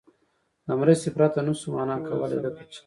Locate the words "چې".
2.71-2.79